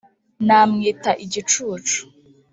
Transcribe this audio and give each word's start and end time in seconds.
namwita 0.45 1.11
igicucu 1.25 1.99